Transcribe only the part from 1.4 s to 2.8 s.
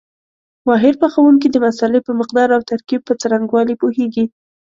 د مسالې په مقدار او